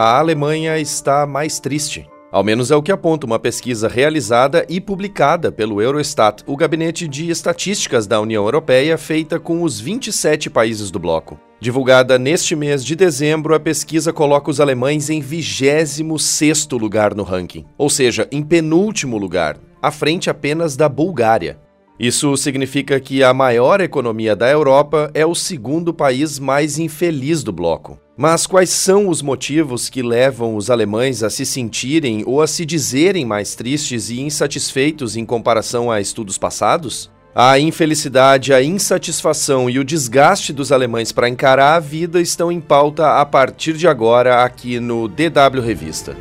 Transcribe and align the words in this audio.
a 0.00 0.16
Alemanha 0.16 0.78
está 0.78 1.26
mais 1.26 1.58
triste. 1.58 2.08
Ao 2.30 2.44
menos 2.44 2.70
é 2.70 2.76
o 2.76 2.82
que 2.82 2.92
aponta 2.92 3.26
uma 3.26 3.36
pesquisa 3.36 3.88
realizada 3.88 4.64
e 4.68 4.80
publicada 4.80 5.50
pelo 5.50 5.82
Eurostat, 5.82 6.44
o 6.46 6.56
gabinete 6.56 7.08
de 7.08 7.28
estatísticas 7.30 8.06
da 8.06 8.20
União 8.20 8.44
Europeia, 8.44 8.96
feita 8.96 9.40
com 9.40 9.64
os 9.64 9.80
27 9.80 10.48
países 10.50 10.92
do 10.92 11.00
bloco. 11.00 11.36
Divulgada 11.58 12.16
neste 12.16 12.54
mês 12.54 12.84
de 12.84 12.94
dezembro, 12.94 13.56
a 13.56 13.58
pesquisa 13.58 14.12
coloca 14.12 14.52
os 14.52 14.60
alemães 14.60 15.10
em 15.10 15.20
26º 15.20 16.78
lugar 16.78 17.12
no 17.12 17.24
ranking, 17.24 17.64
ou 17.76 17.90
seja, 17.90 18.28
em 18.30 18.40
penúltimo 18.40 19.18
lugar, 19.18 19.58
à 19.82 19.90
frente 19.90 20.30
apenas 20.30 20.76
da 20.76 20.88
Bulgária. 20.88 21.58
Isso 21.98 22.36
significa 22.36 23.00
que 23.00 23.24
a 23.24 23.34
maior 23.34 23.80
economia 23.80 24.36
da 24.36 24.48
Europa 24.48 25.10
é 25.12 25.26
o 25.26 25.34
segundo 25.34 25.92
país 25.92 26.38
mais 26.38 26.78
infeliz 26.78 27.42
do 27.42 27.52
bloco. 27.52 27.98
Mas 28.16 28.46
quais 28.46 28.70
são 28.70 29.08
os 29.08 29.20
motivos 29.20 29.88
que 29.88 30.00
levam 30.00 30.54
os 30.54 30.70
alemães 30.70 31.24
a 31.24 31.30
se 31.30 31.44
sentirem 31.44 32.22
ou 32.24 32.40
a 32.40 32.46
se 32.46 32.64
dizerem 32.64 33.24
mais 33.24 33.56
tristes 33.56 34.10
e 34.10 34.20
insatisfeitos 34.20 35.16
em 35.16 35.24
comparação 35.24 35.90
a 35.90 36.00
estudos 36.00 36.38
passados? 36.38 37.10
A 37.34 37.58
infelicidade, 37.58 38.52
a 38.52 38.62
insatisfação 38.62 39.68
e 39.68 39.78
o 39.78 39.84
desgaste 39.84 40.52
dos 40.52 40.72
alemães 40.72 41.12
para 41.12 41.28
encarar 41.28 41.74
a 41.74 41.80
vida 41.80 42.20
estão 42.20 42.50
em 42.50 42.60
pauta 42.60 43.20
a 43.20 43.26
partir 43.26 43.74
de 43.74 43.86
agora 43.86 44.42
aqui 44.44 44.80
no 44.80 45.08
DW 45.08 45.60
Revista. 45.64 46.16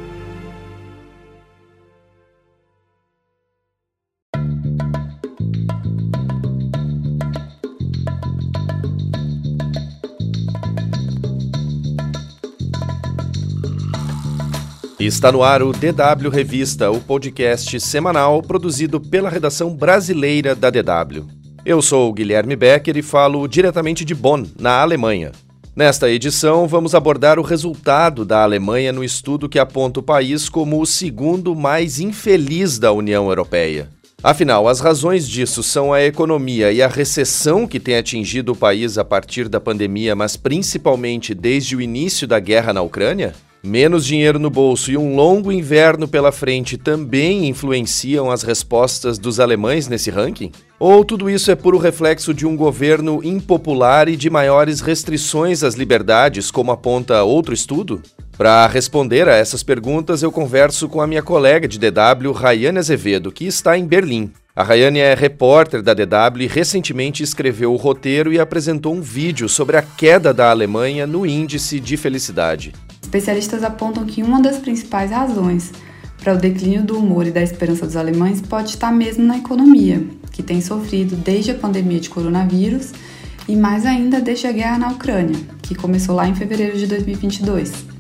Está 14.99 15.31
no 15.31 15.43
ar 15.43 15.62
o 15.62 15.71
DW 15.71 16.27
Revista, 16.31 16.90
o 16.90 16.99
podcast 16.99 17.79
semanal 17.79 18.41
produzido 18.41 18.99
pela 18.99 19.29
redação 19.29 19.76
brasileira 19.76 20.55
da 20.55 20.71
DW. 20.71 21.23
Eu 21.63 21.84
sou 21.84 22.12
Guilherme 22.12 22.55
Becker 22.55 22.98
e 22.98 23.04
falo 23.04 23.48
diretamente 23.48 24.04
de 24.04 24.15
Bonn, 24.15 24.48
na 24.59 24.81
Alemanha. 24.81 25.34
Nesta 25.76 26.09
edição, 26.09 26.67
vamos 26.67 26.95
abordar 26.95 27.37
o 27.37 27.43
resultado 27.43 28.26
da 28.26 28.41
Alemanha 28.41 28.91
no 28.91 29.04
estudo 29.04 29.48
que 29.48 29.59
aponta 29.59 29.99
o 29.99 30.04
país 30.04 30.49
como 30.49 30.81
o 30.81 30.85
segundo 30.87 31.55
mais 31.55 31.99
infeliz 31.99 32.79
da 32.79 32.91
União 32.91 33.29
Europeia. 33.29 33.89
Afinal, 34.23 34.67
as 34.67 34.79
razões 34.79 35.29
disso 35.29 35.61
são 35.61 35.93
a 35.93 36.04
economia 36.04 36.71
e 36.71 36.82
a 36.82 36.87
recessão 36.87 37.67
que 37.67 37.79
tem 37.79 37.98
atingido 37.98 38.54
o 38.54 38.55
país 38.55 38.98
a 38.98 39.05
partir 39.05 39.48
da 39.48 39.59
pandemia, 39.59 40.15
mas 40.15 40.35
principalmente 40.35 41.35
desde 41.35 41.76
o 41.76 41.82
início 41.82 42.27
da 42.27 42.39
guerra 42.39 42.73
na 42.73 42.82
Ucrânia? 42.82 43.35
Menos 43.63 44.05
dinheiro 44.05 44.38
no 44.38 44.50
bolso 44.50 44.91
e 44.91 44.98
um 44.98 45.16
longo 45.16 45.52
inverno 45.52 46.08
pela 46.08 46.32
frente 46.32 46.77
também 46.77 47.48
influenciam 47.48 48.30
as 48.30 48.44
respostas 48.44 49.18
dos 49.18 49.40
alemães 49.40 49.88
nesse 49.88 50.12
ranking? 50.12 50.52
Ou 50.80 51.04
tudo 51.04 51.30
isso 51.30 51.50
é 51.50 51.55
puro 51.55 51.78
reflexo 51.78 52.34
de 52.34 52.46
um 52.46 52.55
governo 52.55 53.20
impopular 53.24 54.08
e 54.08 54.16
de 54.16 54.30
maiores 54.30 54.80
restrições 54.80 55.63
às 55.63 55.74
liberdades, 55.74 56.52
como 56.52 56.72
aponta 56.72 57.24
outro 57.24 57.54
estudo? 57.54 58.02
Para 58.38 58.68
responder 58.68 59.28
a 59.28 59.35
essas 59.35 59.63
perguntas, 59.63 60.22
eu 60.22 60.32
converso 60.32 60.88
com 60.88 61.02
a 61.02 61.08
minha 61.08 61.24
colega 61.24 61.68
de 61.68 61.80
DW, 61.80 62.32
Rayane 62.32 62.78
Azevedo, 62.78 63.32
que 63.32 63.48
está 63.48 63.76
em 63.76 63.88
Berlim. 63.88 64.31
A 64.56 64.63
Rayane 64.63 65.00
é 65.00 65.16
repórter 65.16 65.81
da 65.81 65.96
DW 65.96 66.41
e 66.41 66.47
recentemente 66.47 67.24
escreveu 67.24 67.74
o 67.74 67.78
roteiro 67.78 68.31
e 68.31 68.40
apresentou 68.40 68.94
um 68.94 69.02
vídeo 69.02 69.50
sobre 69.50 69.78
a 69.78 69.81
queda 69.81 70.31
da 70.31 70.52
Alemanha 70.52 71.08
no 71.08 71.25
índice 71.25 71.80
de 71.80 71.97
felicidade. 71.97 72.74
Especialistas 73.18 73.63
apontam 73.63 74.06
que 74.06 74.22
uma 74.22 74.40
das 74.40 74.59
principais 74.59 75.09
razões 75.09 75.72
para 76.22 76.35
o 76.35 76.38
declínio 76.38 76.83
do 76.83 77.00
humor 77.00 77.25
e 77.25 77.31
da 77.31 77.41
esperança 77.41 77.83
dos 77.83 77.95
alemães 77.95 78.41
pode 78.41 78.69
estar 78.69 78.91
mesmo 78.91 79.25
na 79.25 79.39
economia, 79.39 80.05
que 80.31 80.44
tem 80.44 80.61
sofrido 80.61 81.16
desde 81.16 81.50
a 81.50 81.55
pandemia 81.55 82.00
de 82.00 82.11
coronavírus 82.11 82.91
e 83.47 83.55
mais 83.55 83.88
ainda 83.88 84.22
desde 84.22 84.45
a 84.45 84.51
guerra 84.51 84.78
na 84.78 84.89
Ucrânia, 84.89 85.35
que 85.63 85.73
começou 85.73 86.13
lá 86.13 86.28
em 86.28 86.35
fevereiro 86.35 86.78
de 86.78 86.85
2022. 86.85 87.97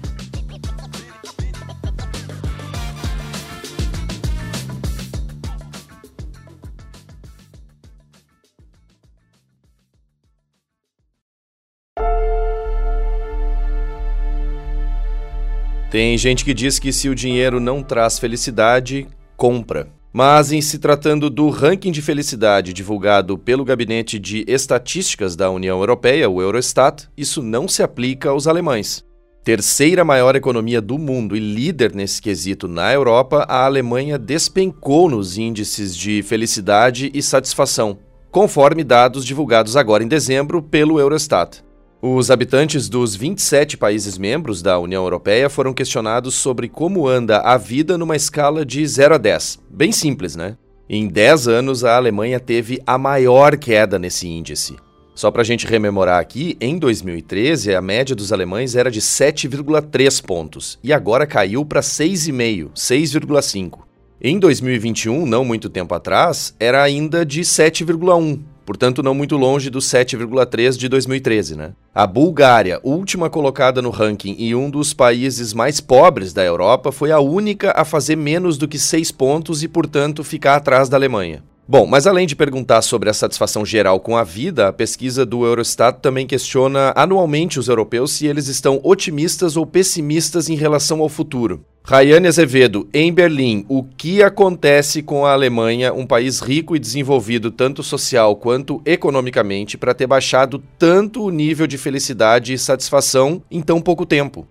Tem 15.89 16.17
gente 16.17 16.43
que 16.43 16.53
diz 16.53 16.79
que 16.79 16.91
se 16.91 17.07
o 17.07 17.15
dinheiro 17.15 17.61
não 17.61 17.81
traz 17.81 18.19
felicidade, 18.19 19.07
compra. 19.37 19.87
Mas 20.11 20.51
em 20.51 20.59
se 20.59 20.79
tratando 20.79 21.29
do 21.29 21.49
ranking 21.49 21.93
de 21.93 22.01
felicidade 22.01 22.73
divulgado 22.73 23.37
pelo 23.37 23.63
Gabinete 23.63 24.19
de 24.19 24.43
Estatísticas 24.47 25.35
da 25.35 25.49
União 25.49 25.79
Europeia, 25.79 26.29
o 26.29 26.41
Eurostat, 26.41 27.07
isso 27.15 27.41
não 27.41 27.69
se 27.69 27.81
aplica 27.81 28.29
aos 28.29 28.47
alemães. 28.47 29.01
Terceira 29.45 30.03
maior 30.03 30.35
economia 30.35 30.81
do 30.81 30.97
mundo 30.97 31.37
e 31.37 31.39
líder 31.39 31.95
nesse 31.95 32.21
quesito 32.21 32.67
na 32.67 32.91
Europa, 32.91 33.45
a 33.47 33.63
Alemanha 33.63 34.17
despencou 34.17 35.09
nos 35.09 35.37
índices 35.37 35.95
de 35.95 36.21
felicidade 36.21 37.09
e 37.13 37.21
satisfação, 37.21 37.97
conforme 38.29 38.83
dados 38.83 39.23
divulgados 39.23 39.77
agora 39.77 40.03
em 40.03 40.07
dezembro 40.07 40.61
pelo 40.61 40.99
Eurostat. 40.99 41.63
Os 41.99 42.29
habitantes 42.29 42.87
dos 42.87 43.15
27 43.15 43.75
países 43.75 44.19
membros 44.19 44.61
da 44.61 44.77
União 44.77 45.03
Europeia 45.03 45.49
foram 45.49 45.73
questionados 45.73 46.35
sobre 46.35 46.69
como 46.69 47.07
anda 47.07 47.39
a 47.39 47.57
vida 47.57 47.97
numa 47.97 48.15
escala 48.15 48.63
de 48.63 48.85
0 48.85 49.15
a 49.15 49.17
10. 49.17 49.59
Bem 49.67 49.91
simples, 49.91 50.35
né? 50.35 50.55
Em 50.87 51.07
10 51.07 51.47
anos, 51.47 51.83
a 51.83 51.97
Alemanha 51.97 52.39
teve 52.39 52.79
a 52.85 52.99
maior 52.99 53.57
queda 53.57 53.97
nesse 53.97 54.27
índice. 54.27 54.75
Só 55.15 55.31
para 55.31 55.41
a 55.41 55.45
gente 55.45 55.65
rememorar 55.65 56.19
aqui, 56.19 56.55
em 56.61 56.77
2013 56.77 57.73
a 57.73 57.81
média 57.81 58.15
dos 58.15 58.31
alemães 58.31 58.75
era 58.75 58.91
de 58.91 59.01
7,3 59.01 60.23
pontos 60.23 60.77
e 60.83 60.93
agora 60.93 61.25
caiu 61.25 61.65
para 61.65 61.81
6,5, 61.81 62.73
6,5. 62.75 63.79
Em 64.21 64.37
2021, 64.37 65.25
não 65.25 65.43
muito 65.43 65.67
tempo 65.67 65.95
atrás, 65.95 66.55
era 66.59 66.83
ainda 66.83 67.25
de 67.25 67.41
7,1, 67.41 68.39
portanto 68.67 69.01
não 69.01 69.15
muito 69.15 69.37
longe 69.37 69.69
do 69.69 69.79
7,3 69.79 70.77
de 70.77 70.89
2013, 70.89 71.55
né? 71.55 71.71
A 71.95 72.05
Bulgária, 72.05 72.81
última 72.83 73.29
colocada 73.29 73.81
no 73.81 73.89
ranking 73.89 74.35
e 74.37 74.53
um 74.53 74.69
dos 74.69 74.93
países 74.93 75.53
mais 75.53 75.79
pobres 75.79 76.33
da 76.33 76.43
Europa, 76.43 76.91
foi 76.91 77.09
a 77.09 77.19
única 77.21 77.71
a 77.77 77.85
fazer 77.85 78.17
menos 78.17 78.57
do 78.57 78.67
que 78.67 78.77
6 78.77 79.09
pontos 79.13 79.63
e, 79.63 79.69
portanto, 79.69 80.21
ficar 80.21 80.57
atrás 80.57 80.89
da 80.89 80.97
Alemanha. 80.97 81.41
Bom, 81.65 81.85
mas 81.85 82.05
além 82.05 82.27
de 82.27 82.35
perguntar 82.35 82.81
sobre 82.81 83.09
a 83.09 83.13
satisfação 83.13 83.65
geral 83.65 84.01
com 84.01 84.17
a 84.17 84.23
vida, 84.23 84.67
a 84.67 84.73
pesquisa 84.73 85.25
do 85.25 85.45
Eurostat 85.45 85.99
também 86.01 86.27
questiona 86.27 86.91
anualmente 86.95 87.59
os 87.59 87.69
europeus 87.69 88.11
se 88.11 88.27
eles 88.27 88.47
estão 88.47 88.81
otimistas 88.83 89.55
ou 89.55 89.65
pessimistas 89.65 90.49
em 90.49 90.55
relação 90.55 91.01
ao 91.01 91.09
futuro. 91.09 91.63
Rayane 91.89 92.27
Azevedo, 92.27 92.85
em 92.93 93.13
Berlim, 93.13 93.63
o 93.69 93.81
que 93.81 94.21
acontece 94.21 95.01
com 95.01 95.25
a 95.25 95.31
Alemanha, 95.31 95.93
um 95.93 96.05
país 96.05 96.41
rico 96.41 96.75
e 96.75 96.79
desenvolvido 96.79 97.49
tanto 97.49 97.81
social 97.81 98.35
quanto 98.35 98.81
economicamente, 98.85 99.77
para 99.77 99.93
ter 99.93 100.05
baixado 100.05 100.61
tanto 100.77 101.23
o 101.23 101.29
nível 101.29 101.65
de 101.65 101.77
felicidade 101.77 102.51
e 102.51 102.57
satisfação 102.57 103.41
em 103.49 103.61
tão 103.61 103.79
pouco 103.79 104.05
tempo? 104.05 104.45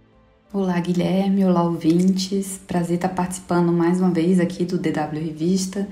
Olá, 0.50 0.80
Guilherme, 0.80 1.44
olá, 1.44 1.62
ouvintes. 1.62 2.58
Prazer 2.66 2.97
estar 2.97 3.10
participando 3.10 3.70
mais 3.70 4.00
uma 4.00 4.10
vez 4.10 4.41
aqui 4.41 4.64
do 4.64 4.78
DW 4.78 5.20
Revista 5.22 5.86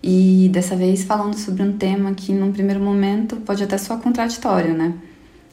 e 0.00 0.48
dessa 0.52 0.76
vez 0.76 1.02
falando 1.02 1.36
sobre 1.36 1.64
um 1.64 1.76
tema 1.76 2.14
que, 2.14 2.32
num 2.32 2.52
primeiro 2.52 2.78
momento, 2.78 3.34
pode 3.38 3.64
até 3.64 3.76
soar 3.76 3.98
contraditório, 3.98 4.74
né? 4.74 4.94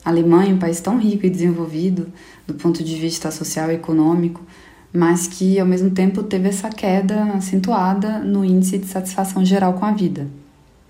A 0.06 0.12
Alemanha, 0.12 0.54
um 0.54 0.60
país 0.60 0.80
tão 0.80 1.00
rico 1.00 1.26
e 1.26 1.32
desenvolvido 1.32 2.14
do 2.46 2.54
ponto 2.54 2.84
de 2.84 2.96
vista 2.96 3.32
social 3.32 3.72
e 3.72 3.74
econômico, 3.74 4.46
mas 4.94 5.28
que 5.28 5.60
ao 5.60 5.66
mesmo 5.66 5.92
tempo 5.92 6.24
teve 6.24 6.50
essa 6.50 6.70
queda 6.70 7.24
acentuada 7.34 8.20
no 8.20 8.44
índice 8.44 8.78
de 8.78 8.88
satisfação 8.88 9.46
geral 9.46 9.74
com 9.74 9.86
a 9.86 9.92
vida. 9.92 10.28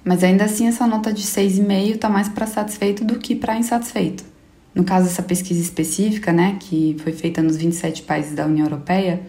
Mas 0.03 0.23
ainda 0.23 0.45
assim, 0.45 0.67
essa 0.67 0.87
nota 0.87 1.11
de 1.11 1.23
6,5 1.23 1.95
está 1.95 2.09
mais 2.09 2.29
para 2.29 2.47
satisfeito 2.47 3.03
do 3.03 3.19
que 3.19 3.35
para 3.35 3.57
insatisfeito. 3.57 4.23
No 4.73 4.83
caso 4.83 5.07
dessa 5.07 5.21
pesquisa 5.21 5.59
específica, 5.59 6.31
né, 6.31 6.57
que 6.59 6.95
foi 7.03 7.11
feita 7.11 7.41
nos 7.41 7.57
27 7.57 8.03
países 8.03 8.33
da 8.33 8.45
União 8.45 8.65
Europeia, 8.65 9.21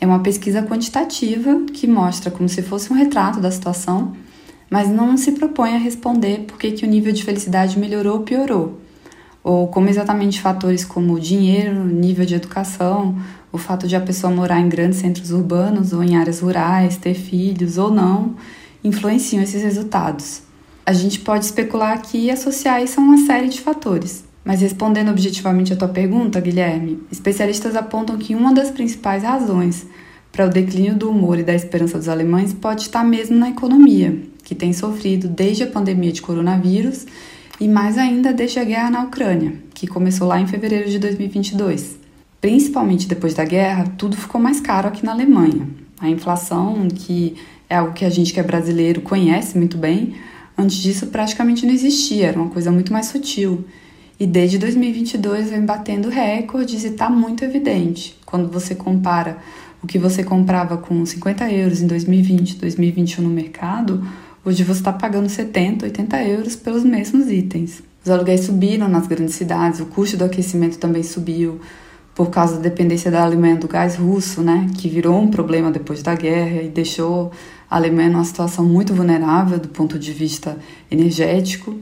é 0.00 0.06
uma 0.06 0.20
pesquisa 0.20 0.62
quantitativa 0.62 1.64
que 1.72 1.86
mostra 1.86 2.30
como 2.30 2.48
se 2.48 2.62
fosse 2.62 2.92
um 2.92 2.96
retrato 2.96 3.40
da 3.40 3.50
situação, 3.50 4.14
mas 4.68 4.88
não 4.88 5.16
se 5.16 5.32
propõe 5.32 5.74
a 5.74 5.78
responder 5.78 6.44
por 6.46 6.58
que, 6.58 6.72
que 6.72 6.84
o 6.84 6.88
nível 6.88 7.12
de 7.12 7.24
felicidade 7.24 7.78
melhorou 7.78 8.18
ou 8.18 8.22
piorou, 8.22 8.78
ou 9.42 9.68
como 9.68 9.88
exatamente 9.88 10.40
fatores 10.40 10.84
como 10.84 11.18
dinheiro, 11.18 11.84
nível 11.84 12.26
de 12.26 12.34
educação 12.34 13.16
o 13.52 13.58
fato 13.58 13.88
de 13.88 13.96
a 13.96 14.00
pessoa 14.00 14.32
morar 14.32 14.60
em 14.60 14.68
grandes 14.68 14.98
centros 14.98 15.30
urbanos 15.30 15.92
ou 15.92 16.02
em 16.02 16.16
áreas 16.16 16.40
rurais, 16.40 16.96
ter 16.96 17.14
filhos 17.14 17.78
ou 17.78 17.90
não, 17.90 18.36
influenciam 18.82 19.42
esses 19.42 19.62
resultados. 19.62 20.42
A 20.86 20.92
gente 20.92 21.20
pode 21.20 21.44
especular 21.44 21.92
aqui 21.92 22.26
e 22.26 22.30
associar 22.30 22.82
isso 22.82 23.00
a 23.00 23.02
uma 23.02 23.18
série 23.26 23.48
de 23.48 23.60
fatores. 23.60 24.24
Mas 24.44 24.62
respondendo 24.62 25.10
objetivamente 25.10 25.72
a 25.72 25.76
tua 25.76 25.88
pergunta, 25.88 26.40
Guilherme, 26.40 27.02
especialistas 27.12 27.76
apontam 27.76 28.16
que 28.16 28.34
uma 28.34 28.54
das 28.54 28.70
principais 28.70 29.22
razões 29.22 29.86
para 30.32 30.46
o 30.46 30.48
declínio 30.48 30.94
do 30.94 31.10
humor 31.10 31.38
e 31.38 31.42
da 31.42 31.54
esperança 31.54 31.98
dos 31.98 32.08
alemães 32.08 32.54
pode 32.54 32.82
estar 32.82 33.04
mesmo 33.04 33.36
na 33.36 33.50
economia, 33.50 34.16
que 34.42 34.54
tem 34.54 34.72
sofrido 34.72 35.28
desde 35.28 35.64
a 35.64 35.66
pandemia 35.66 36.12
de 36.12 36.22
coronavírus 36.22 37.04
e 37.60 37.68
mais 37.68 37.98
ainda 37.98 38.32
desde 38.32 38.58
a 38.58 38.64
guerra 38.64 38.90
na 38.90 39.04
Ucrânia, 39.04 39.52
que 39.74 39.86
começou 39.86 40.26
lá 40.26 40.40
em 40.40 40.46
fevereiro 40.46 40.88
de 40.88 40.98
2022. 40.98 41.98
Principalmente 42.40 43.06
depois 43.06 43.34
da 43.34 43.44
guerra, 43.44 43.84
tudo 43.98 44.16
ficou 44.16 44.40
mais 44.40 44.60
caro 44.60 44.88
aqui 44.88 45.04
na 45.04 45.12
Alemanha. 45.12 45.68
A 46.00 46.08
inflação, 46.08 46.88
que 46.88 47.36
é 47.68 47.76
algo 47.76 47.92
que 47.92 48.04
a 48.04 48.08
gente 48.08 48.32
que 48.32 48.40
é 48.40 48.42
brasileiro 48.42 49.02
conhece 49.02 49.58
muito 49.58 49.76
bem, 49.76 50.14
antes 50.56 50.78
disso 50.78 51.08
praticamente 51.08 51.66
não 51.66 51.74
existia, 51.74 52.28
era 52.28 52.40
uma 52.40 52.48
coisa 52.48 52.72
muito 52.72 52.92
mais 52.92 53.06
sutil. 53.06 53.66
E 54.18 54.26
desde 54.26 54.58
2022 54.58 55.50
vem 55.50 55.64
batendo 55.64 56.08
recordes 56.08 56.84
e 56.84 56.88
está 56.88 57.10
muito 57.10 57.44
evidente. 57.44 58.18
Quando 58.24 58.50
você 58.50 58.74
compara 58.74 59.36
o 59.82 59.86
que 59.86 59.98
você 59.98 60.22
comprava 60.22 60.78
com 60.78 61.04
50 61.04 61.50
euros 61.50 61.80
em 61.80 61.86
2020, 61.86 62.56
2021 62.56 63.22
no 63.22 63.30
mercado, 63.30 64.06
hoje 64.44 64.64
você 64.64 64.80
está 64.80 64.92
pagando 64.92 65.28
70, 65.28 65.86
80 65.86 66.24
euros 66.24 66.56
pelos 66.56 66.84
mesmos 66.84 67.30
itens. 67.30 67.82
Os 68.04 68.10
aluguéis 68.10 68.42
subiram 68.42 68.88
nas 68.88 69.06
grandes 69.06 69.34
cidades, 69.34 69.80
o 69.80 69.86
custo 69.86 70.16
do 70.16 70.24
aquecimento 70.24 70.78
também 70.78 71.02
subiu 71.02 71.60
por 72.14 72.30
causa 72.30 72.56
da 72.56 72.62
dependência 72.62 73.10
da 73.10 73.22
Alemanha 73.22 73.56
do 73.56 73.68
gás 73.68 73.96
russo, 73.96 74.42
né, 74.42 74.66
que 74.76 74.88
virou 74.88 75.18
um 75.20 75.28
problema 75.28 75.70
depois 75.70 76.02
da 76.02 76.14
guerra 76.14 76.62
e 76.62 76.68
deixou 76.68 77.30
a 77.70 77.76
Alemanha 77.76 78.10
numa 78.10 78.24
situação 78.24 78.64
muito 78.64 78.94
vulnerável 78.94 79.58
do 79.58 79.68
ponto 79.68 79.98
de 79.98 80.12
vista 80.12 80.58
energético. 80.90 81.78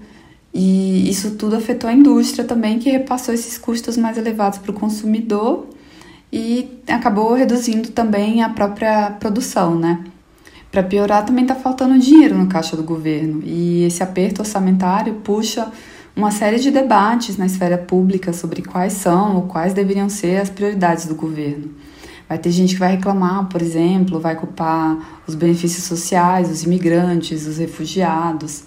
E 0.53 1.09
isso 1.09 1.33
tudo 1.33 1.57
afetou 1.57 1.89
a 1.89 1.93
indústria 1.93 2.45
também, 2.45 2.79
que 2.79 2.91
repassou 2.91 3.35
esses 3.35 3.57
custos 3.57 3.97
mais 3.97 4.19
elevados 4.19 4.59
para 4.59 4.71
o 4.71 4.75
consumidor 4.75 5.67
e 6.33 6.81
acabou 6.87 7.35
reduzindo 7.35 7.91
também 7.91 8.43
a 8.43 8.49
própria 8.49 9.11
produção, 9.13 9.79
né? 9.79 10.05
Para 10.71 10.83
piorar, 10.83 11.25
também 11.25 11.45
está 11.45 11.55
faltando 11.55 11.99
dinheiro 11.99 12.37
no 12.37 12.47
caixa 12.47 12.77
do 12.77 12.83
governo 12.83 13.41
e 13.43 13.85
esse 13.85 14.03
aperto 14.03 14.43
orçamentário 14.43 15.15
puxa 15.25 15.71
uma 16.15 16.31
série 16.31 16.59
de 16.59 16.71
debates 16.71 17.39
na 17.39 17.47
esfera 17.47 17.79
pública 17.79 18.33
sobre 18.33 18.61
quais 18.61 18.93
são 18.93 19.37
ou 19.37 19.43
quais 19.43 19.73
deveriam 19.73 20.09
ser 20.09 20.41
as 20.41 20.51
prioridades 20.51 21.07
do 21.07 21.15
governo. 21.15 21.71
Vai 22.29 22.37
ter 22.37 22.51
gente 22.51 22.75
que 22.75 22.81
vai 22.81 22.91
reclamar, 22.91 23.49
por 23.49 23.63
exemplo, 23.63 24.21
vai 24.21 24.37
culpar 24.37 25.23
os 25.27 25.35
benefícios 25.35 25.85
sociais, 25.85 26.51
os 26.51 26.63
imigrantes, 26.65 27.47
os 27.47 27.57
refugiados. 27.57 28.65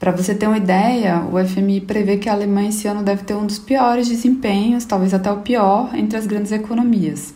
Para 0.00 0.10
você 0.10 0.34
ter 0.34 0.48
uma 0.48 0.56
ideia, 0.56 1.22
o 1.30 1.38
FMI 1.38 1.82
prevê 1.82 2.16
que 2.16 2.28
a 2.28 2.32
Alemanha 2.32 2.70
esse 2.70 2.88
ano 2.88 3.04
deve 3.04 3.22
ter 3.22 3.34
um 3.34 3.46
dos 3.46 3.60
piores 3.60 4.08
desempenhos, 4.08 4.84
talvez 4.84 5.14
até 5.14 5.30
o 5.30 5.38
pior, 5.38 5.94
entre 5.94 6.18
as 6.18 6.26
grandes 6.26 6.50
economias. 6.50 7.32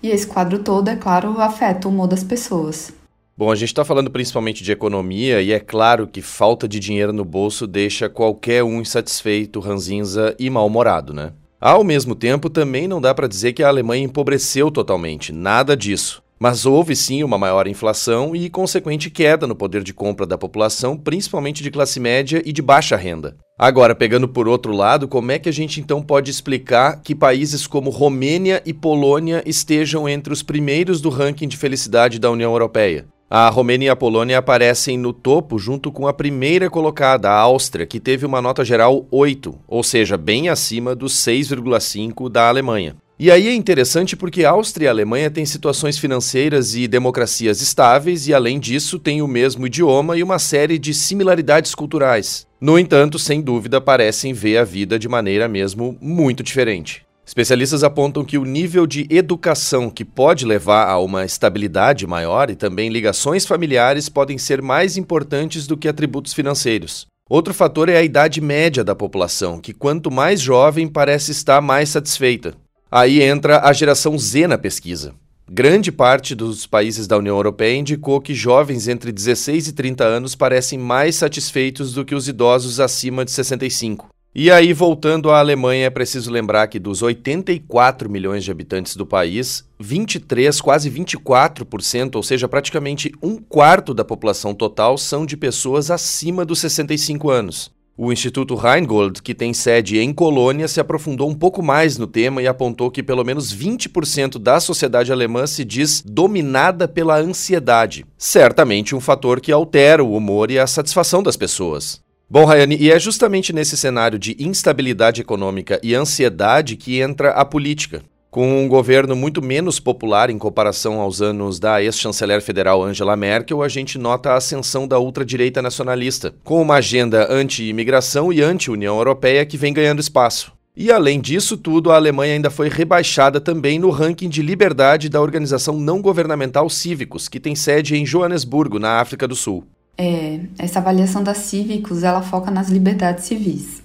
E 0.00 0.10
esse 0.10 0.26
quadro 0.26 0.60
todo, 0.60 0.88
é 0.88 0.94
claro, 0.94 1.40
afeta 1.40 1.88
o 1.88 1.90
humor 1.90 2.06
das 2.06 2.22
pessoas. 2.22 2.97
Bom, 3.38 3.52
a 3.52 3.54
gente 3.54 3.68
está 3.68 3.84
falando 3.84 4.10
principalmente 4.10 4.64
de 4.64 4.72
economia 4.72 5.40
e 5.40 5.52
é 5.52 5.60
claro 5.60 6.08
que 6.08 6.20
falta 6.20 6.66
de 6.66 6.80
dinheiro 6.80 7.12
no 7.12 7.24
bolso 7.24 7.68
deixa 7.68 8.08
qualquer 8.08 8.64
um 8.64 8.80
insatisfeito, 8.80 9.60
ranzinza 9.60 10.34
e 10.40 10.50
mal-humorado, 10.50 11.14
né? 11.14 11.30
Ao 11.60 11.84
mesmo 11.84 12.16
tempo, 12.16 12.50
também 12.50 12.88
não 12.88 13.00
dá 13.00 13.14
para 13.14 13.28
dizer 13.28 13.52
que 13.52 13.62
a 13.62 13.68
Alemanha 13.68 14.04
empobreceu 14.04 14.72
totalmente, 14.72 15.32
nada 15.32 15.76
disso. 15.76 16.20
Mas 16.36 16.66
houve 16.66 16.96
sim 16.96 17.22
uma 17.22 17.38
maior 17.38 17.68
inflação 17.68 18.34
e 18.34 18.50
consequente 18.50 19.08
queda 19.08 19.46
no 19.46 19.54
poder 19.54 19.84
de 19.84 19.94
compra 19.94 20.26
da 20.26 20.36
população, 20.36 20.96
principalmente 20.96 21.62
de 21.62 21.70
classe 21.70 22.00
média 22.00 22.42
e 22.44 22.52
de 22.52 22.60
baixa 22.60 22.96
renda. 22.96 23.36
Agora, 23.56 23.94
pegando 23.94 24.26
por 24.26 24.48
outro 24.48 24.72
lado, 24.72 25.06
como 25.06 25.30
é 25.30 25.38
que 25.38 25.48
a 25.48 25.52
gente 25.52 25.80
então 25.80 26.02
pode 26.02 26.28
explicar 26.28 27.00
que 27.02 27.14
países 27.14 27.68
como 27.68 27.90
Romênia 27.90 28.60
e 28.66 28.74
Polônia 28.74 29.44
estejam 29.46 30.08
entre 30.08 30.32
os 30.32 30.42
primeiros 30.42 31.00
do 31.00 31.08
ranking 31.08 31.46
de 31.46 31.56
felicidade 31.56 32.18
da 32.18 32.32
União 32.32 32.50
Europeia? 32.50 33.06
A 33.30 33.50
Romênia 33.50 33.88
e 33.88 33.90
a 33.90 33.96
Polônia 33.96 34.38
aparecem 34.38 34.96
no 34.96 35.12
topo 35.12 35.58
junto 35.58 35.92
com 35.92 36.06
a 36.08 36.14
primeira 36.14 36.70
colocada, 36.70 37.28
a 37.28 37.38
Áustria, 37.38 37.84
que 37.84 38.00
teve 38.00 38.24
uma 38.24 38.40
nota 38.40 38.64
geral 38.64 39.06
8, 39.10 39.54
ou 39.68 39.82
seja, 39.82 40.16
bem 40.16 40.48
acima 40.48 40.94
dos 40.94 41.12
6,5 41.12 42.30
da 42.30 42.48
Alemanha. 42.48 42.96
E 43.18 43.30
aí 43.30 43.48
é 43.48 43.54
interessante 43.54 44.16
porque 44.16 44.46
Áustria 44.46 44.86
e 44.86 44.88
Alemanha 44.88 45.30
têm 45.30 45.44
situações 45.44 45.98
financeiras 45.98 46.74
e 46.74 46.88
democracias 46.88 47.60
estáveis 47.60 48.26
e, 48.28 48.32
além 48.32 48.58
disso, 48.58 48.98
têm 48.98 49.20
o 49.20 49.28
mesmo 49.28 49.66
idioma 49.66 50.16
e 50.16 50.22
uma 50.22 50.38
série 50.38 50.78
de 50.78 50.94
similaridades 50.94 51.74
culturais. 51.74 52.46
No 52.58 52.78
entanto, 52.78 53.18
sem 53.18 53.42
dúvida, 53.42 53.78
parecem 53.78 54.32
ver 54.32 54.56
a 54.56 54.64
vida 54.64 54.98
de 54.98 55.06
maneira 55.06 55.46
mesmo 55.48 55.98
muito 56.00 56.42
diferente. 56.42 57.07
Especialistas 57.28 57.84
apontam 57.84 58.24
que 58.24 58.38
o 58.38 58.44
nível 58.46 58.86
de 58.86 59.06
educação 59.10 59.90
que 59.90 60.02
pode 60.02 60.46
levar 60.46 60.88
a 60.88 60.98
uma 60.98 61.26
estabilidade 61.26 62.06
maior 62.06 62.48
e 62.48 62.56
também 62.56 62.88
ligações 62.88 63.44
familiares 63.44 64.08
podem 64.08 64.38
ser 64.38 64.62
mais 64.62 64.96
importantes 64.96 65.66
do 65.66 65.76
que 65.76 65.88
atributos 65.88 66.32
financeiros. 66.32 67.04
Outro 67.28 67.52
fator 67.52 67.90
é 67.90 67.98
a 67.98 68.02
idade 68.02 68.40
média 68.40 68.82
da 68.82 68.94
população, 68.94 69.60
que 69.60 69.74
quanto 69.74 70.10
mais 70.10 70.40
jovem 70.40 70.88
parece 70.88 71.30
estar 71.32 71.60
mais 71.60 71.90
satisfeita. 71.90 72.54
Aí 72.90 73.20
entra 73.20 73.60
a 73.60 73.74
geração 73.74 74.18
Z 74.18 74.46
na 74.46 74.56
pesquisa. 74.56 75.12
Grande 75.50 75.92
parte 75.92 76.34
dos 76.34 76.66
países 76.66 77.06
da 77.06 77.18
União 77.18 77.36
Europeia 77.36 77.76
indicou 77.76 78.22
que 78.22 78.32
jovens 78.32 78.88
entre 78.88 79.12
16 79.12 79.68
e 79.68 79.72
30 79.74 80.02
anos 80.02 80.34
parecem 80.34 80.78
mais 80.78 81.16
satisfeitos 81.16 81.92
do 81.92 82.06
que 82.06 82.14
os 82.14 82.26
idosos 82.26 82.80
acima 82.80 83.22
de 83.22 83.32
65. 83.32 84.08
E 84.34 84.50
aí, 84.50 84.72
voltando 84.72 85.30
à 85.30 85.38
Alemanha, 85.38 85.86
é 85.86 85.90
preciso 85.90 86.30
lembrar 86.30 86.68
que 86.68 86.78
dos 86.78 87.02
84 87.02 88.10
milhões 88.10 88.44
de 88.44 88.50
habitantes 88.50 88.94
do 88.94 89.06
país, 89.06 89.64
23, 89.80 90.60
quase 90.60 90.90
24%, 90.90 92.14
ou 92.14 92.22
seja, 92.22 92.46
praticamente 92.46 93.10
um 93.22 93.36
quarto 93.36 93.94
da 93.94 94.04
população 94.04 94.54
total, 94.54 94.98
são 94.98 95.24
de 95.24 95.36
pessoas 95.36 95.90
acima 95.90 96.44
dos 96.44 96.60
65 96.60 97.30
anos. 97.30 97.70
O 97.96 98.12
Instituto 98.12 98.54
Rheingold, 98.54 99.20
que 99.20 99.34
tem 99.34 99.52
sede 99.52 99.98
em 99.98 100.12
Colônia, 100.12 100.68
se 100.68 100.78
aprofundou 100.78 101.28
um 101.28 101.34
pouco 101.34 101.60
mais 101.60 101.98
no 101.98 102.06
tema 102.06 102.40
e 102.40 102.46
apontou 102.46 102.92
que 102.92 103.02
pelo 103.02 103.24
menos 103.24 103.52
20% 103.52 104.38
da 104.38 104.60
sociedade 104.60 105.10
alemã 105.10 105.48
se 105.48 105.64
diz 105.64 106.00
dominada 106.00 106.86
pela 106.86 107.16
ansiedade. 107.16 108.06
Certamente 108.16 108.94
um 108.94 109.00
fator 109.00 109.40
que 109.40 109.50
altera 109.50 110.04
o 110.04 110.14
humor 110.14 110.48
e 110.48 110.60
a 110.60 110.66
satisfação 110.68 111.24
das 111.24 111.36
pessoas. 111.36 112.00
Bom, 112.30 112.44
Rayane, 112.44 112.76
e 112.78 112.90
é 112.90 112.98
justamente 112.98 113.54
nesse 113.54 113.74
cenário 113.74 114.18
de 114.18 114.36
instabilidade 114.38 115.22
econômica 115.22 115.80
e 115.82 115.94
ansiedade 115.94 116.76
que 116.76 117.00
entra 117.00 117.30
a 117.30 117.42
política. 117.42 118.02
Com 118.30 118.62
um 118.62 118.68
governo 118.68 119.16
muito 119.16 119.40
menos 119.40 119.80
popular 119.80 120.28
em 120.28 120.36
comparação 120.36 121.00
aos 121.00 121.22
anos 121.22 121.58
da 121.58 121.82
ex-chanceler 121.82 122.42
federal 122.42 122.84
Angela 122.84 123.16
Merkel, 123.16 123.62
a 123.62 123.68
gente 123.68 123.96
nota 123.96 124.32
a 124.32 124.36
ascensão 124.36 124.86
da 124.86 124.98
ultradireita 124.98 125.62
nacionalista, 125.62 126.34
com 126.44 126.60
uma 126.60 126.74
agenda 126.74 127.32
anti-imigração 127.32 128.30
e 128.30 128.42
anti-União 128.42 128.98
Europeia 128.98 129.46
que 129.46 129.56
vem 129.56 129.72
ganhando 129.72 130.00
espaço. 130.00 130.52
E 130.76 130.92
além 130.92 131.22
disso 131.22 131.56
tudo, 131.56 131.90
a 131.90 131.96
Alemanha 131.96 132.34
ainda 132.34 132.50
foi 132.50 132.68
rebaixada 132.68 133.40
também 133.40 133.78
no 133.78 133.88
ranking 133.88 134.28
de 134.28 134.42
liberdade 134.42 135.08
da 135.08 135.22
organização 135.22 135.80
não 135.80 136.02
governamental 136.02 136.68
Cívicos, 136.68 137.26
que 137.26 137.40
tem 137.40 137.54
sede 137.54 137.96
em 137.96 138.04
Joanesburgo, 138.04 138.78
na 138.78 139.00
África 139.00 139.26
do 139.26 139.34
Sul. 139.34 139.64
É, 140.00 140.38
essa 140.56 140.78
avaliação 140.78 141.24
da 141.24 141.34
Cívicos, 141.34 142.04
ela 142.04 142.22
foca 142.22 142.52
nas 142.52 142.68
liberdades 142.68 143.24
civis. 143.24 143.82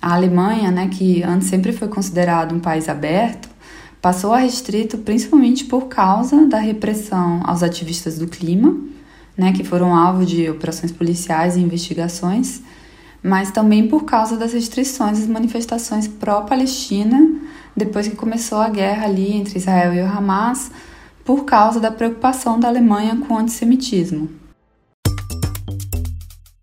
A 0.00 0.12
Alemanha, 0.12 0.70
né, 0.70 0.88
que 0.88 1.22
antes 1.22 1.48
sempre 1.48 1.72
foi 1.72 1.88
considerado 1.88 2.54
um 2.54 2.60
país 2.60 2.86
aberto, 2.86 3.48
passou 4.00 4.34
a 4.34 4.38
restrito 4.38 4.98
principalmente 4.98 5.64
por 5.64 5.88
causa 5.88 6.46
da 6.46 6.58
repressão 6.58 7.40
aos 7.44 7.62
ativistas 7.62 8.18
do 8.18 8.28
clima, 8.28 8.78
né, 9.36 9.52
que 9.52 9.64
foram 9.64 9.96
alvo 9.96 10.26
de 10.26 10.50
operações 10.50 10.92
policiais 10.92 11.56
e 11.56 11.60
investigações, 11.60 12.60
mas 13.22 13.50
também 13.50 13.88
por 13.88 14.04
causa 14.04 14.36
das 14.36 14.52
restrições 14.52 15.18
às 15.18 15.26
manifestações 15.26 16.06
pró-Palestina 16.06 17.40
depois 17.74 18.06
que 18.06 18.16
começou 18.16 18.58
a 18.58 18.68
guerra 18.68 19.06
ali 19.06 19.32
entre 19.32 19.58
Israel 19.58 19.94
e 19.94 20.00
o 20.00 20.06
Hamas, 20.06 20.70
por 21.24 21.44
causa 21.44 21.80
da 21.80 21.90
preocupação 21.90 22.60
da 22.60 22.68
Alemanha 22.68 23.16
com 23.16 23.34
o 23.34 23.38
antissemitismo. 23.38 24.47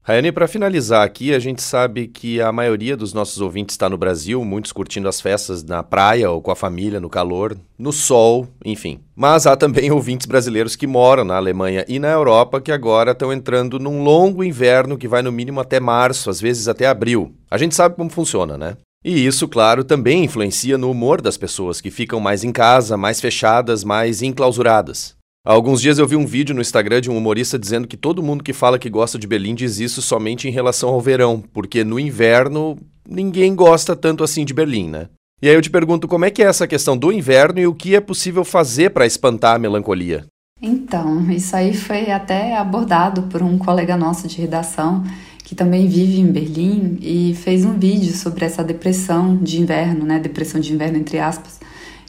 Raiane, 0.08 0.32
para 0.32 0.48
finalizar 0.48 1.04
aqui, 1.04 1.34
a 1.34 1.40
gente 1.40 1.64
sabe 1.64 2.08
que 2.08 2.40
a 2.40 2.52
maioria 2.52 2.96
dos 2.96 3.12
nossos 3.12 3.42
ouvintes 3.42 3.74
está 3.74 3.90
no 3.90 3.98
Brasil, 3.98 4.46
muitos 4.46 4.72
curtindo 4.72 5.10
as 5.10 5.20
festas 5.20 5.64
na 5.64 5.82
praia 5.82 6.30
ou 6.30 6.44
com 6.44 6.52
a 6.52 6.56
família, 6.56 7.00
no 7.00 7.10
calor, 7.10 7.58
no 7.76 7.92
sol, 7.92 8.48
enfim. 8.64 9.00
Mas 9.16 9.48
há 9.48 9.56
também 9.56 9.90
ouvintes 9.90 10.28
brasileiros 10.28 10.76
que 10.76 10.86
moram 10.86 11.24
na 11.24 11.36
Alemanha 11.36 11.84
e 11.88 11.98
na 11.98 12.12
Europa 12.12 12.62
que 12.62 12.72
agora 12.72 13.14
estão 13.14 13.34
entrando 13.34 13.80
num 13.80 14.04
longo 14.04 14.44
inverno 14.44 14.96
que 14.96 15.08
vai 15.08 15.24
no 15.24 15.32
mínimo 15.32 15.60
até 15.60 15.80
março, 15.80 16.30
às 16.30 16.40
vezes 16.40 16.68
até 16.68 16.86
abril. 16.86 17.34
A 17.50 17.58
gente 17.58 17.74
sabe 17.74 17.96
como 17.96 18.12
funciona, 18.12 18.60
né? 18.60 18.78
E 19.04 19.26
isso, 19.26 19.48
claro, 19.48 19.84
também 19.84 20.24
influencia 20.24 20.78
no 20.78 20.92
humor 20.92 21.20
das 21.20 21.36
pessoas 21.36 21.82
que 21.82 21.90
ficam 21.90 22.20
mais 22.20 22.44
em 22.44 22.52
casa, 22.52 22.96
mais 22.96 23.20
fechadas, 23.20 23.84
mais 23.84 24.22
enclausuradas. 24.22 25.15
Há 25.48 25.54
alguns 25.54 25.80
dias 25.80 26.00
eu 26.00 26.08
vi 26.08 26.16
um 26.16 26.26
vídeo 26.26 26.56
no 26.56 26.62
Instagram 26.62 27.00
de 27.00 27.12
um 27.12 27.16
humorista 27.16 27.60
dizendo 27.60 27.88
que 27.88 27.96
todo 27.96 28.24
mundo 28.24 28.44
que 28.44 28.52
fala 28.52 28.80
que 28.80 28.90
gosta 28.90 29.20
de 29.20 29.28
Berlim 29.28 29.54
diz 29.54 29.80
isso 29.80 30.02
somente 30.02 30.48
em 30.48 30.52
relação 30.52 30.90
ao 30.90 31.00
verão, 31.00 31.44
porque 31.54 31.84
no 31.84 32.00
inverno 32.00 32.76
ninguém 33.08 33.54
gosta 33.54 33.96
tanto 33.96 34.24
assim 34.24 34.44
de 34.44 34.56
Berlim, 34.56 34.90
né? 34.90 35.08
E 35.40 35.48
aí 35.48 35.54
eu 35.54 35.62
te 35.62 35.70
pergunto 35.70 36.08
como 36.08 36.26
é 36.26 36.32
que 36.32 36.42
é 36.42 36.48
essa 36.48 36.66
questão 36.66 36.98
do 36.98 37.12
inverno 37.12 37.60
e 37.60 37.68
o 37.68 37.76
que 37.76 37.96
é 37.96 38.02
possível 38.02 38.44
fazer 38.44 38.90
para 38.90 39.06
espantar 39.06 39.54
a 39.56 39.60
melancolia. 39.60 40.26
Então, 40.60 41.30
isso 41.30 41.56
aí 41.56 41.76
foi 41.76 42.10
até 42.10 42.58
abordado 42.58 43.24
por 43.24 43.44
um 43.44 43.56
colega 43.60 43.96
nosso 43.96 44.28
de 44.28 44.42
redação 44.42 45.04
que 45.44 45.54
também 45.54 45.88
vive 45.88 46.20
em 46.20 46.32
Berlim 46.32 46.98
e 47.00 47.36
fez 47.36 47.64
um 47.64 47.78
vídeo 47.78 48.16
sobre 48.16 48.46
essa 48.46 48.64
depressão 48.64 49.38
de 49.38 49.62
inverno, 49.62 50.06
né? 50.06 50.18
Depressão 50.18 50.60
de 50.60 50.74
inverno 50.74 50.98
entre 50.98 51.20
aspas, 51.20 51.60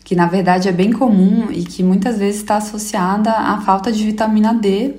que 0.06 0.14
na 0.14 0.26
verdade 0.26 0.68
é 0.68 0.72
bem 0.72 0.92
comum 0.92 1.48
e 1.50 1.64
que 1.64 1.82
muitas 1.82 2.16
vezes 2.16 2.40
está 2.40 2.58
associada 2.58 3.32
à 3.32 3.60
falta 3.60 3.90
de 3.90 4.04
vitamina 4.04 4.54
D 4.54 4.94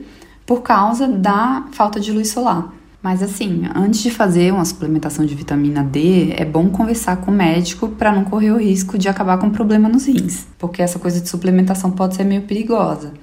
por 0.45 0.61
causa 0.61 1.07
da 1.07 1.65
falta 1.71 1.97
de 1.97 2.11
luz 2.11 2.29
solar. 2.29 2.73
Mas 3.01 3.23
assim, 3.23 3.63
antes 3.73 4.01
de 4.01 4.11
fazer 4.11 4.51
uma 4.51 4.65
suplementação 4.65 5.25
de 5.25 5.33
vitamina 5.33 5.81
D, 5.81 6.33
é 6.35 6.43
bom 6.43 6.69
conversar 6.69 7.15
com 7.21 7.31
o 7.31 7.33
médico 7.33 7.87
para 7.87 8.11
não 8.11 8.25
correr 8.25 8.51
o 8.51 8.57
risco 8.57 8.97
de 8.97 9.07
acabar 9.07 9.37
com 9.37 9.47
um 9.47 9.49
problema 9.49 9.87
nos 9.87 10.07
rins, 10.07 10.45
porque 10.59 10.81
essa 10.81 10.99
coisa 10.99 11.21
de 11.21 11.29
suplementação 11.29 11.89
pode 11.89 12.13
ser 12.13 12.25
meio 12.25 12.41
perigosa. 12.41 13.13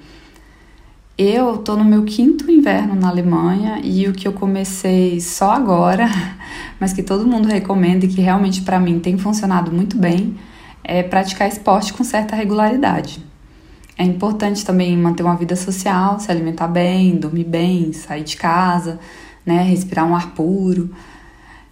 Eu 1.15 1.59
tô 1.59 1.75
no 1.75 1.85
meu 1.85 2.03
quinto 2.03 2.49
inverno 2.49 2.95
na 2.95 3.09
Alemanha 3.09 3.79
e 3.83 4.07
o 4.07 4.11
que 4.11 4.27
eu 4.27 4.33
comecei 4.33 5.21
só 5.21 5.51
agora, 5.51 6.09
mas 6.81 6.93
que 6.93 7.03
todo 7.03 7.27
mundo 7.27 7.47
recomenda 7.47 8.05
e 8.05 8.07
que 8.07 8.21
realmente 8.21 8.63
para 8.63 8.79
mim 8.79 8.97
tem 8.99 9.19
funcionado 9.19 9.71
muito 9.71 9.95
bem, 9.95 10.35
é 10.87 11.03
praticar 11.03 11.47
esporte 11.47 11.93
com 11.93 12.03
certa 12.03 12.35
regularidade. 12.35 13.19
É 13.97 14.03
importante 14.03 14.65
também 14.65 14.95
manter 14.97 15.23
uma 15.23 15.35
vida 15.35 15.55
social, 15.55 16.19
se 16.19 16.29
alimentar 16.29 16.67
bem, 16.67 17.15
dormir 17.15 17.45
bem, 17.45 17.93
sair 17.93 18.23
de 18.23 18.35
casa, 18.35 18.99
né, 19.45 19.63
respirar 19.63 20.05
um 20.05 20.15
ar 20.15 20.31
puro. 20.31 20.93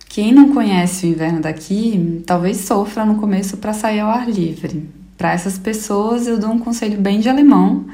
Quem 0.07 0.31
não 0.31 0.53
conhece 0.53 1.05
o 1.05 1.09
inverno 1.09 1.41
daqui, 1.41 2.23
talvez 2.25 2.57
sofra 2.57 3.05
no 3.05 3.15
começo 3.15 3.57
para 3.57 3.73
sair 3.73 3.99
ao 3.99 4.09
ar 4.09 4.29
livre. 4.29 4.89
Para 5.17 5.33
essas 5.33 5.57
pessoas, 5.57 6.27
eu 6.27 6.37
dou 6.39 6.51
um 6.51 6.59
conselho 6.59 6.99
bem 6.99 7.19
de 7.19 7.29
alemão, 7.29 7.85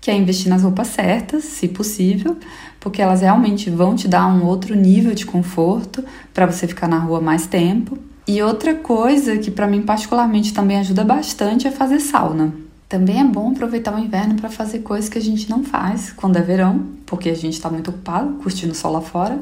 que 0.00 0.10
é 0.10 0.16
investir 0.16 0.48
nas 0.48 0.62
roupas 0.62 0.88
certas, 0.88 1.44
se 1.44 1.68
possível, 1.68 2.36
porque 2.78 3.00
elas 3.00 3.22
realmente 3.22 3.70
vão 3.70 3.94
te 3.94 4.06
dar 4.06 4.26
um 4.26 4.44
outro 4.44 4.74
nível 4.74 5.14
de 5.14 5.24
conforto 5.24 6.04
para 6.32 6.46
você 6.46 6.66
ficar 6.66 6.88
na 6.88 6.98
rua 6.98 7.20
mais 7.20 7.46
tempo. 7.46 7.98
E 8.26 8.42
outra 8.42 8.74
coisa 8.74 9.36
que 9.36 9.50
para 9.50 9.66
mim 9.66 9.82
particularmente 9.82 10.54
também 10.54 10.78
ajuda 10.78 11.04
bastante 11.04 11.66
é 11.66 11.70
fazer 11.70 12.00
sauna. 12.00 12.54
Também 12.88 13.20
é 13.20 13.24
bom 13.24 13.50
aproveitar 13.50 13.94
o 13.94 13.98
inverno 13.98 14.36
para 14.36 14.48
fazer 14.48 14.80
coisas 14.80 15.10
que 15.10 15.18
a 15.18 15.22
gente 15.22 15.50
não 15.50 15.62
faz 15.62 16.12
quando 16.12 16.36
é 16.36 16.42
verão, 16.42 16.86
porque 17.04 17.28
a 17.28 17.34
gente 17.34 17.54
está 17.54 17.68
muito 17.68 17.90
ocupado 17.90 18.34
curtindo 18.42 18.72
o 18.72 18.74
sol 18.74 18.92
lá 18.92 19.00
fora. 19.00 19.38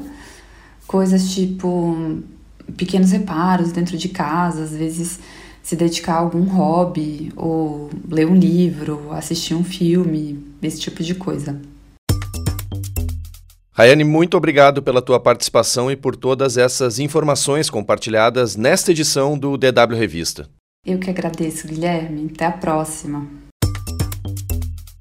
Coisas 0.85 1.33
tipo 1.33 2.19
pequenos 2.75 3.11
reparos 3.11 3.71
dentro 3.71 3.97
de 3.97 4.09
casa, 4.09 4.63
às 4.63 4.71
vezes 4.71 5.19
se 5.61 5.77
dedicar 5.77 6.15
a 6.15 6.19
algum 6.19 6.43
hobby, 6.43 7.31
ou 7.37 7.89
ler 8.09 8.27
um 8.27 8.35
livro, 8.35 9.07
assistir 9.11 9.53
um 9.53 9.63
filme, 9.63 10.45
esse 10.61 10.79
tipo 10.79 11.01
de 11.01 11.15
coisa. 11.15 11.57
Rayane, 13.75 14.03
muito 14.03 14.37
obrigado 14.37 14.83
pela 14.83 15.01
tua 15.01 15.19
participação 15.19 15.89
e 15.89 15.95
por 15.95 16.15
todas 16.15 16.57
essas 16.57 16.99
informações 16.99 17.71
compartilhadas 17.71 18.55
nesta 18.55 18.91
edição 18.91 19.35
do 19.35 19.57
DW 19.57 19.95
Revista. 19.97 20.47
Eu 20.85 20.99
que 20.99 21.09
agradeço, 21.09 21.67
Guilherme. 21.67 22.29
Até 22.31 22.45
a 22.45 22.51
próxima. 22.51 23.27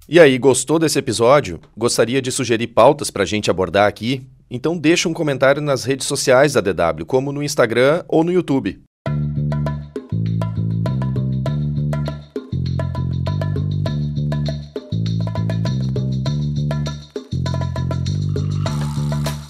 E 0.09 0.19
aí, 0.19 0.39
gostou 0.39 0.79
desse 0.79 0.99
episódio? 0.99 1.61
Gostaria 1.77 2.23
de 2.23 2.33
sugerir 2.33 2.69
pautas 2.69 3.11
para 3.11 3.25
a 3.25 3.27
gente 3.27 3.51
abordar 3.51 3.87
aqui? 3.87 4.27
Então 4.51 4.79
deixa 4.79 5.07
um 5.07 5.13
comentário 5.13 5.61
nas 5.61 5.85
redes 5.85 6.07
sociais 6.07 6.55
da 6.55 6.63
DW, 6.63 7.05
como 7.05 7.31
no 7.31 7.43
Instagram 7.43 8.03
ou 8.09 8.25
no 8.25 8.33
YouTube. 8.33 8.81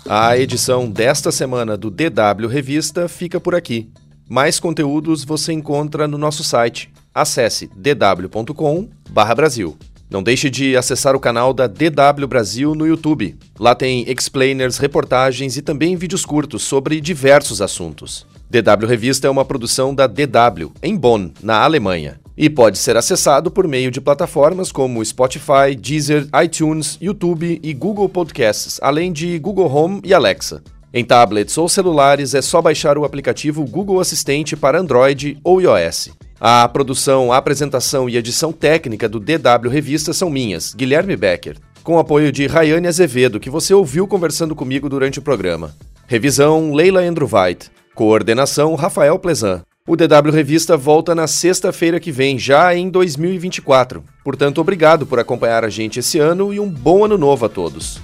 A 0.09 0.37
edição 0.37 0.91
desta 0.91 1.31
semana 1.31 1.77
do 1.77 1.89
DW 1.89 2.49
Revista 2.49 3.09
fica 3.09 3.41
por 3.41 3.55
aqui. 3.55 3.89
Mais 4.29 4.59
conteúdos 4.59 5.25
você 5.25 5.53
encontra 5.53 6.09
no 6.09 6.19
nosso 6.19 6.43
site. 6.43 6.91
Acesse 7.15 7.71
dw.com/brasil. 7.77 9.77
Não 10.11 10.23
deixe 10.23 10.51
de 10.51 10.77
acessar 10.77 11.15
o 11.15 11.21
canal 11.21 11.55
da 11.55 11.67
DW 11.67 12.27
Brasil 12.29 12.75
no 12.75 12.87
YouTube. 12.87 13.37
Lá 13.59 13.75
tem 13.75 14.11
explainers, 14.11 14.79
reportagens 14.79 15.57
e 15.57 15.63
também 15.63 15.97
vídeos 15.97 16.25
curtos 16.25 16.63
sobre 16.63 17.01
diversos 17.01 17.63
assuntos. 17.63 18.27
DW 18.51 18.87
Revista 18.87 19.29
é 19.29 19.31
uma 19.31 19.45
produção 19.45 19.95
da 19.95 20.07
DW, 20.07 20.73
em 20.83 20.97
Bonn, 20.97 21.31
na 21.43 21.63
Alemanha 21.63 22.21
e 22.43 22.51
pode 22.51 22.77
ser 22.77 22.97
acessado 22.97 23.53
por 23.53 23.69
meio 23.69 23.89
de 23.89 24.01
plataformas 24.01 24.73
como 24.73 25.05
Spotify, 25.05 25.77
Deezer, 25.81 26.27
iTunes, 26.43 26.99
YouTube 27.01 27.61
e 27.63 27.73
Google 27.73 28.09
Podcasts, 28.09 28.81
além 28.83 29.13
de 29.13 29.39
Google 29.39 29.73
Home 29.73 30.01
e 30.03 30.13
Alexa. 30.13 30.61
Em 30.93 31.05
tablets 31.05 31.57
ou 31.57 31.69
celulares 31.69 32.35
é 32.35 32.43
só 32.43 32.61
baixar 32.61 32.99
o 32.99 33.05
aplicativo 33.05 33.65
Google 33.65 34.01
Assistente 34.01 34.57
para 34.57 34.81
Android 34.81 35.39
ou 35.45 35.61
iOS. 35.61 36.11
A 36.41 36.67
produção, 36.67 37.33
a 37.33 37.37
apresentação 37.37 38.09
e 38.09 38.17
edição 38.17 38.51
técnica 38.51 39.09
do 39.09 39.21
DW 39.21 39.71
Revista 39.71 40.13
são 40.13 40.29
minhas, 40.29 40.75
Guilherme 40.75 41.15
Becker, 41.15 41.59
com 41.85 41.97
apoio 41.97 42.33
de 42.33 42.49
Rayane 42.49 42.89
Azevedo, 42.89 43.39
que 43.39 43.51
você 43.51 43.73
ouviu 43.73 44.05
conversando 44.09 44.57
comigo 44.57 44.89
durante 44.89 45.21
o 45.21 45.23
programa. 45.23 45.77
Revisão 46.09 46.75
Leila 46.75 47.07
Endruvait. 47.07 47.71
Coordenação 47.95 48.75
Rafael 48.75 49.17
Plezan. 49.21 49.63
O 49.85 49.97
DW 49.97 50.31
Revista 50.31 50.77
volta 50.77 51.13
na 51.13 51.27
sexta-feira 51.27 51.99
que 51.99 52.13
vem, 52.13 52.39
já 52.39 52.73
em 52.73 52.89
2024. 52.89 54.05
Portanto, 54.23 54.61
obrigado 54.61 55.05
por 55.05 55.19
acompanhar 55.19 55.65
a 55.65 55.69
gente 55.69 55.99
esse 55.99 56.21
ano 56.21 56.55
e 56.55 56.61
um 56.61 56.69
bom 56.69 57.05
ano 57.05 57.19
novo 57.19 57.47
a 57.47 57.49
todos. 57.49 58.01